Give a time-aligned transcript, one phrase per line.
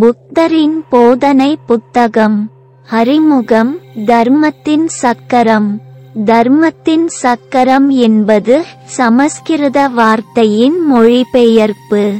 [0.00, 2.50] புத்தரின் போதனை புத்தகம்
[2.90, 5.80] அறிமுகம் தர்மத்தின் சக்கரம்.
[6.24, 12.12] தர்மத்தின் சக்கரம் என்பது சமஸ்கிருத வார்த்தையின் மொழிபெயர்ப்பு.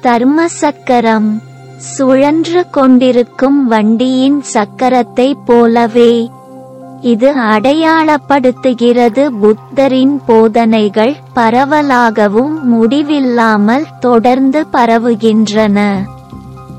[0.00, 1.42] தர்ம சக்கரம்
[1.76, 6.30] சுழன்று கொண்டிருக்கும் வண்டியின் சக்கரத்தை போலவே.
[7.00, 15.78] இது அடையாளப்படுத்துகிறது புத்தரின் போதனைகள் பரவலாகவும் முடிவில்லாமல் தொடர்ந்து பரவுகின்றன.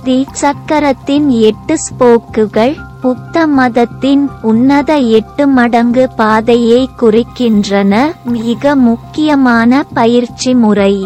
[0.05, 7.93] தீச்சக்கரத்தின் எட்டு ஸ்போக்குகள் புத்த மதத்தின் உன்னத எட்டு மடங்கு பாதையை குறிக்கின்றன.
[8.23, 11.05] மிக முக்கியமான பயிற்சி முறை.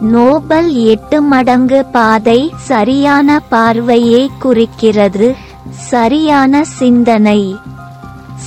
[0.00, 5.34] நோபல் எட்டு மடங்கு பாதை சரியான பார்வையை குறிக்கிறது.
[5.70, 7.56] சரியான சிந்தனை.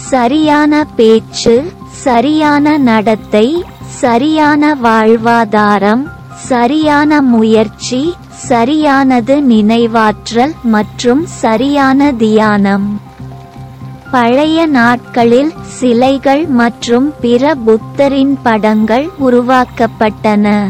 [0.10, 1.56] சரியான பேச்சு
[1.90, 6.04] சரியான நடத்தை சரியான வாழ்வாதாரம்
[6.36, 13.02] சரியான முயற்சி சரியானது நினைவாற்றல் மற்றும் சரியான தியானம்.
[14.12, 20.68] பழைய நாட்களில் சிலைகள் மற்றும் பிற புத்தரின் படங்கள் உருவாக்கப்பட்டன.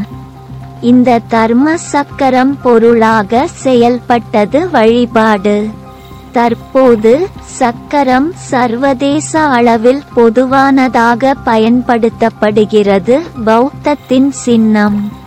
[0.81, 5.67] இந்த தர்ம சக்கரம் பொருளாக செயல்பட்டது வழிபாடு.
[6.31, 15.21] தற்போது சக்கரம் சர்வதேச அளவில் பொதுவானதாக பயன்படுத்தப்படுகிறது பௌத்தத்தின் சின்னம்.